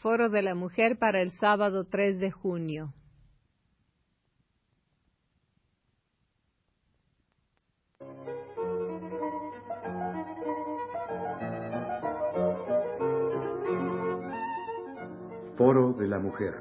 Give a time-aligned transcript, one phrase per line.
[0.00, 2.94] Foro de la Mujer para el sábado 3 de junio.
[15.58, 16.54] Foro de la Mujer.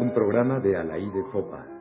[0.00, 1.79] Un programa de Alaí Fopa.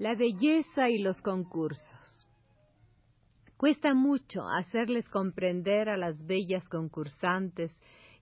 [0.00, 1.80] La belleza y los concursos.
[3.56, 7.70] Cuesta mucho hacerles comprender a las bellas concursantes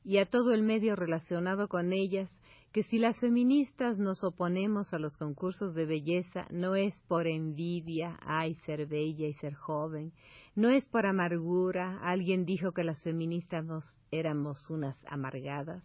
[0.05, 2.29] y a todo el medio relacionado con ellas
[2.73, 8.19] que si las feministas nos oponemos a los concursos de belleza no es por envidia,
[8.21, 10.13] ay, ser bella y ser joven,
[10.55, 15.83] no es por amargura, alguien dijo que las feministas nos éramos unas amargadas,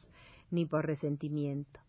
[0.51, 1.79] ni por resentimiento.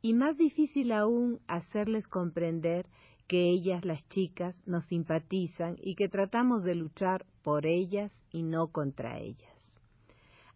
[0.00, 2.86] Y más difícil aún hacerles comprender
[3.28, 8.68] que ellas, las chicas, nos simpatizan y que tratamos de luchar por ellas y no
[8.68, 9.52] contra ellas.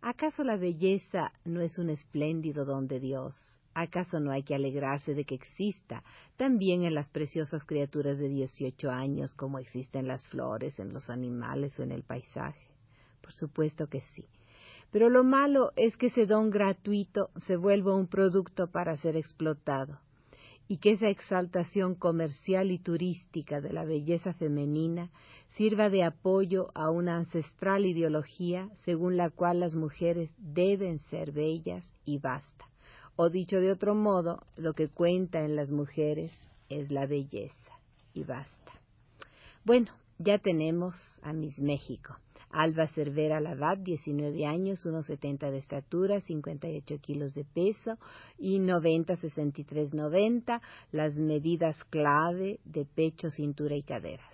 [0.01, 3.37] ¿Acaso la belleza no es un espléndido don de Dios?
[3.75, 6.03] ¿Acaso no hay que alegrarse de que exista
[6.37, 11.79] también en las preciosas criaturas de dieciocho años como existen las flores, en los animales
[11.79, 12.67] o en el paisaje?
[13.21, 14.25] Por supuesto que sí.
[14.91, 20.01] Pero lo malo es que ese don gratuito se vuelva un producto para ser explotado
[20.69, 25.11] y que esa exaltación comercial y turística de la belleza femenina
[25.57, 31.85] sirva de apoyo a una ancestral ideología según la cual las mujeres deben ser bellas
[32.05, 32.67] y basta.
[33.17, 36.33] O dicho de otro modo, lo que cuenta en las mujeres
[36.69, 37.79] es la belleza
[38.15, 38.73] y basta.
[39.65, 42.17] Bueno, ya tenemos a Miss México.
[42.53, 47.99] Alba Cervera Lavat, 19 años, 1,70 de estatura, 58 kilos de peso
[48.39, 50.61] y 90, 63, 90,
[50.93, 54.31] las medidas clave de pecho, cintura y caderas.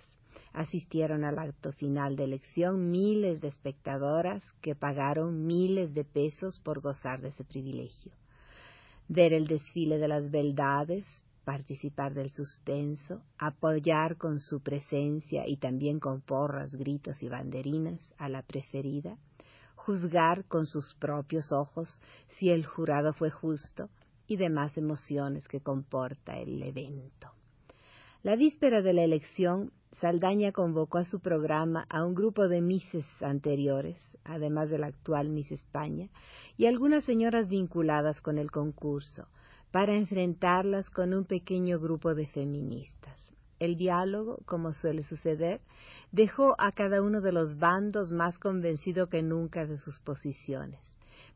[0.51, 6.81] Asistieron al acto final de elección miles de espectadoras que pagaron miles de pesos por
[6.81, 8.11] gozar de ese privilegio.
[9.07, 11.05] Ver el desfile de las beldades,
[11.49, 18.29] participar del suspenso, apoyar con su presencia y también con porras, gritos y banderinas a
[18.29, 19.17] la preferida,
[19.73, 21.89] juzgar con sus propios ojos
[22.37, 23.89] si el jurado fue justo
[24.27, 27.31] y demás emociones que comporta el evento.
[28.21, 33.07] La víspera de la elección, Saldaña convocó a su programa a un grupo de mises
[33.23, 36.09] anteriores, además de la actual Miss España,
[36.57, 39.27] y algunas señoras vinculadas con el concurso,
[39.71, 43.17] para enfrentarlas con un pequeño grupo de feministas.
[43.59, 45.59] El diálogo, como suele suceder,
[46.11, 50.79] dejó a cada uno de los bandos más convencido que nunca de sus posiciones.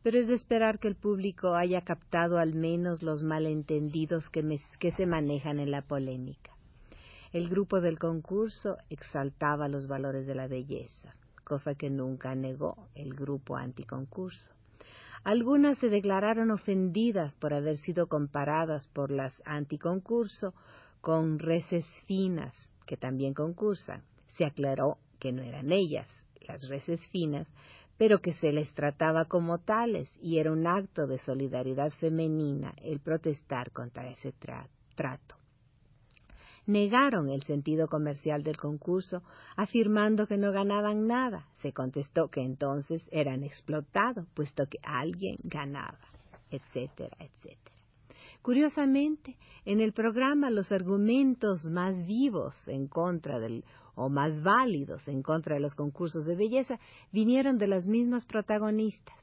[0.01, 4.91] Pero es de esperar que el público haya captado al menos los malentendidos que, que
[4.91, 6.51] se manejan en la polémica.
[7.33, 13.13] El grupo del concurso exaltaba los valores de la belleza, cosa que nunca negó el
[13.13, 14.53] grupo anticoncurso.
[15.23, 20.53] Algunas se declararon ofendidas por haber sido comparadas por las anticoncurso
[20.99, 22.53] con reces finas,
[22.85, 24.03] que también concursan.
[24.37, 26.07] Se aclaró que no eran ellas,
[26.41, 27.47] las reces finas,
[27.97, 32.99] pero que se les trataba como tales y era un acto de solidaridad femenina el
[32.99, 34.33] protestar contra ese
[34.95, 35.42] trato
[36.65, 39.21] negaron el sentido comercial del concurso,
[39.55, 41.47] afirmando que no ganaban nada.
[41.61, 45.99] Se contestó que entonces eran explotados, puesto que alguien ganaba,
[46.49, 47.75] etcétera, etcétera.
[48.41, 53.63] Curiosamente, en el programa los argumentos más vivos en contra del
[53.95, 56.79] o más válidos en contra de los concursos de belleza
[57.11, 59.22] vinieron de las mismas protagonistas.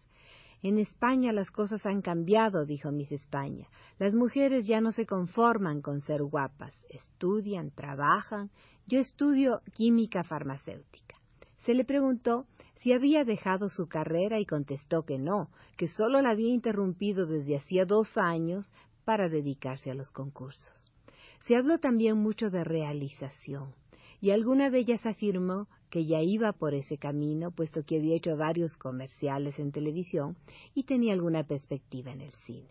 [0.62, 3.68] En España las cosas han cambiado, dijo Miss España.
[3.98, 8.50] Las mujeres ya no se conforman con ser guapas, estudian, trabajan.
[8.86, 11.16] Yo estudio química farmacéutica.
[11.64, 12.46] Se le preguntó
[12.76, 17.56] si había dejado su carrera y contestó que no, que solo la había interrumpido desde
[17.56, 18.70] hacía dos años
[19.04, 20.92] para dedicarse a los concursos.
[21.40, 23.74] Se habló también mucho de realización,
[24.20, 28.36] y alguna de ellas afirmó que ya iba por ese camino, puesto que había hecho
[28.36, 30.36] varios comerciales en televisión
[30.74, 32.68] y tenía alguna perspectiva en el cine.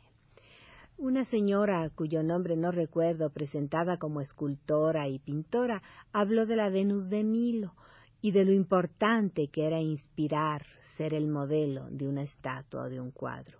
[0.98, 5.82] Una señora cuyo nombre no recuerdo, presentada como escultora y pintora,
[6.12, 7.74] habló de la Venus de Milo
[8.22, 10.66] y de lo importante que era inspirar,
[10.98, 13.60] ser el modelo de una estatua o de un cuadro.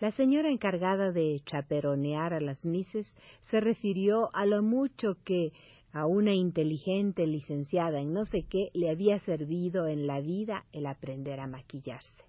[0.00, 3.06] La señora encargada de chaperonear a las mises
[3.50, 5.52] se refirió a lo mucho que
[5.94, 10.86] a una inteligente licenciada en no sé qué le había servido en la vida el
[10.86, 12.24] aprender a maquillarse.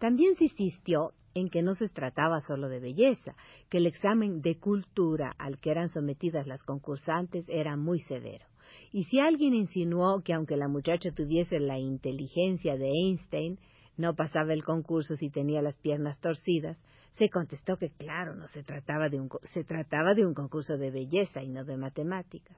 [0.00, 3.36] También se insistió en que no se trataba solo de belleza,
[3.68, 8.44] que el examen de cultura al que eran sometidas las concursantes era muy severo.
[8.92, 13.58] Y si alguien insinuó que aunque la muchacha tuviese la inteligencia de Einstein,
[13.96, 16.76] no pasaba el concurso si tenía las piernas torcidas,
[17.12, 20.90] se contestó que claro, no se trataba de un se trataba de un concurso de
[20.90, 22.56] belleza y no de matemáticas.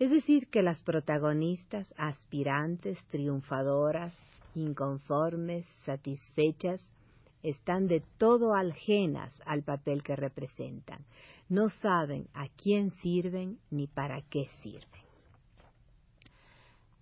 [0.00, 4.14] Es decir, que las protagonistas, aspirantes, triunfadoras,
[4.54, 6.82] inconformes, satisfechas,
[7.42, 11.04] están de todo ajenas al papel que representan.
[11.50, 15.02] No saben a quién sirven ni para qué sirven.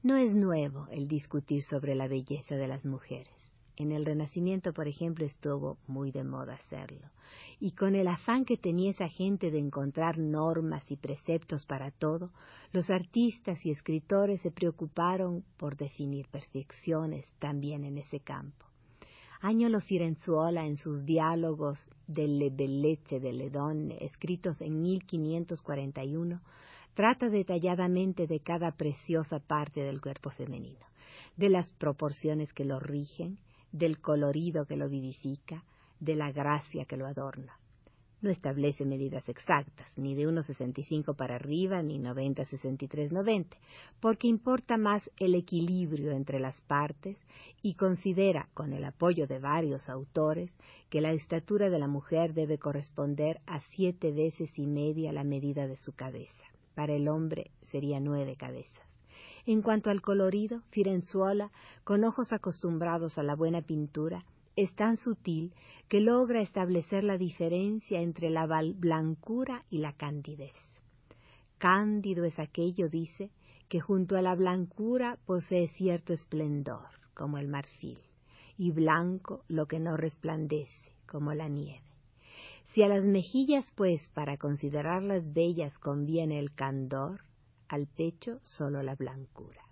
[0.03, 3.38] No es nuevo el discutir sobre la belleza de las mujeres.
[3.79, 7.07] En el Renacimiento, por ejemplo, estuvo muy de moda hacerlo.
[7.61, 12.33] Y con el afán que tenía esa gente de encontrar normas y preceptos para todo,
[12.73, 18.67] los artistas y escritores se preocuparon por definir perfecciones también en ese campo.
[19.41, 21.79] Agnolo Firenzuola en sus diálogos
[22.09, 26.41] de Le Bellezze delle Donne, escritos en 1541,
[26.95, 30.85] trata detalladamente de cada preciosa parte del cuerpo femenino,
[31.37, 33.39] de las proporciones que lo rigen,
[33.73, 35.65] del colorido que lo vivifica,
[36.01, 37.59] de la gracia que lo adorna.
[38.21, 43.47] No establece medidas exactas, ni de 1,65 para arriba, ni 90-63-90,
[44.01, 47.17] porque importa más el equilibrio entre las partes
[47.63, 50.51] y considera, con el apoyo de varios autores,
[50.91, 55.69] que la estatura de la mujer debe corresponder a siete veces y media la medida
[55.69, 56.45] de su cabeza.
[56.75, 58.88] Para el hombre sería nueve cabezas.
[59.49, 61.51] En cuanto al colorido, Firenzuola,
[61.83, 65.55] con ojos acostumbrados a la buena pintura, es tan sutil
[65.89, 70.53] que logra establecer la diferencia entre la blancura y la candidez.
[71.57, 73.31] Cándido es aquello, dice,
[73.71, 78.01] que junto a la blancura posee cierto esplendor, como el marfil,
[78.59, 81.81] y blanco lo que no resplandece, como la nieve.
[82.75, 87.23] Si a las mejillas, pues, para considerarlas bellas conviene el candor,
[87.69, 89.63] al pecho solo la blancura.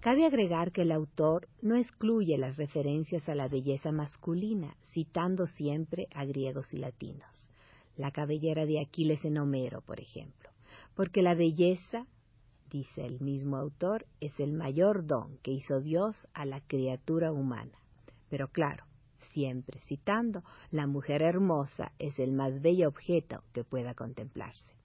[0.00, 6.06] Cabe agregar que el autor no excluye las referencias a la belleza masculina, citando siempre
[6.14, 7.48] a griegos y latinos.
[7.96, 10.50] La cabellera de Aquiles en Homero, por ejemplo,
[10.94, 12.06] porque la belleza,
[12.70, 17.76] dice el mismo autor, es el mayor don que hizo Dios a la criatura humana.
[18.30, 18.84] Pero claro,
[19.32, 24.77] siempre citando, la mujer hermosa es el más bello objeto que pueda contemplarse.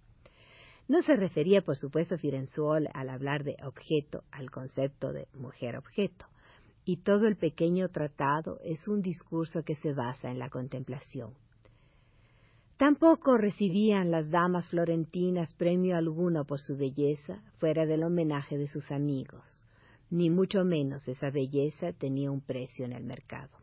[0.93, 6.27] No se refería, por supuesto, Firenzuol al hablar de objeto al concepto de mujer-objeto,
[6.85, 11.33] y todo el pequeño tratado es un discurso que se basa en la contemplación.
[12.77, 18.91] Tampoco recibían las damas florentinas premio alguno por su belleza fuera del homenaje de sus
[18.91, 19.43] amigos,
[20.11, 23.62] ni mucho menos esa belleza tenía un precio en el mercado.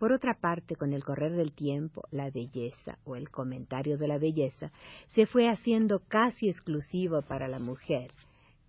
[0.00, 4.16] Por otra parte, con el correr del tiempo, la belleza o el comentario de la
[4.16, 4.72] belleza
[5.08, 8.10] se fue haciendo casi exclusivo para la mujer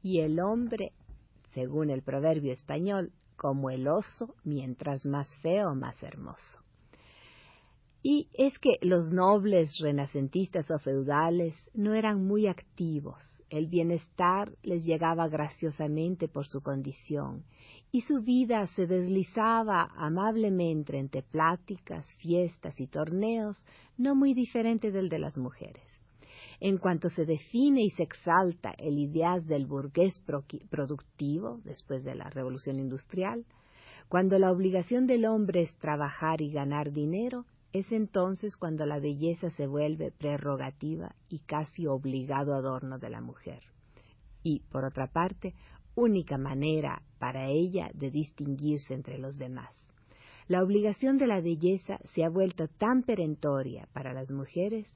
[0.04, 0.92] y el hombre,
[1.54, 6.60] según el proverbio español, como el oso, mientras más feo, más hermoso.
[8.04, 14.84] Y es que los nobles renacentistas o feudales no eran muy activos, el bienestar les
[14.86, 17.44] llegaba graciosamente por su condición,
[17.92, 23.58] y su vida se deslizaba amablemente entre pláticas, fiestas y torneos,
[23.98, 25.84] no muy diferente del de las mujeres.
[26.62, 30.14] En cuanto se define y se exalta el ideal del burgués
[30.70, 33.46] productivo después de la revolución industrial,
[34.08, 39.50] cuando la obligación del hombre es trabajar y ganar dinero, es entonces cuando la belleza
[39.52, 43.64] se vuelve prerrogativa y casi obligado adorno de la mujer.
[44.44, 45.54] Y, por otra parte,
[45.96, 49.70] única manera para ella de distinguirse entre los demás.
[50.48, 54.88] La obligación de la belleza se ha vuelto tan perentoria para las mujeres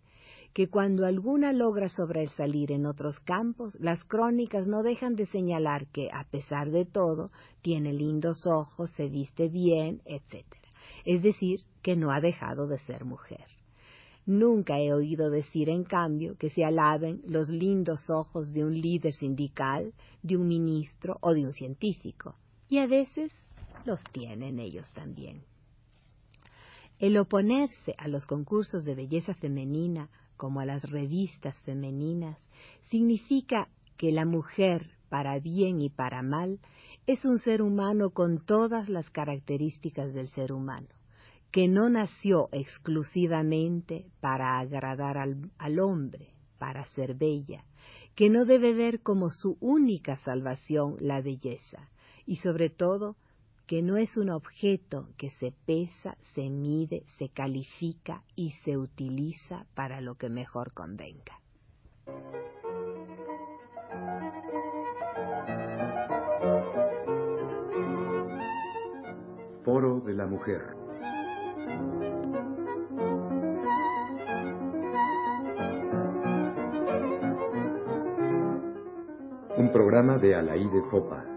[0.54, 6.10] que cuando alguna logra sobresalir en otros campos, las crónicas no dejan de señalar que,
[6.12, 7.30] a pesar de todo,
[7.62, 10.46] tiene lindos ojos, se viste bien, etc.
[11.04, 13.46] Es decir, que no ha dejado de ser mujer.
[14.26, 19.14] Nunca he oído decir, en cambio, que se alaben los lindos ojos de un líder
[19.14, 22.36] sindical, de un ministro o de un científico.
[22.68, 23.32] Y a veces
[23.86, 25.44] los tienen ellos también.
[26.98, 32.38] El oponerse a los concursos de belleza femenina como a las revistas femeninas
[32.90, 36.60] significa que la mujer, para bien y para mal,
[37.08, 40.88] es un ser humano con todas las características del ser humano
[41.52, 47.64] que no nació exclusivamente para agradar al, hombre, para ser bella,
[48.14, 51.90] que no debe ver como su única salvación la belleza,
[52.26, 53.16] y sobre todo
[53.68, 59.66] que no es un objeto que se pesa, se mide, se califica y se utiliza
[59.76, 61.40] para lo que mejor convenga.
[70.06, 70.62] De la Mujer.
[79.58, 81.35] Un programa de Alaí de Fopa.